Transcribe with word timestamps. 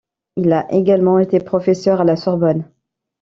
Il 0.35 0.51
a 0.51 0.65
également 0.73 1.19
été 1.19 1.37
professeur 1.37 2.01
à 2.01 2.03
la 2.03 2.15
Sorbonne. 2.15 2.65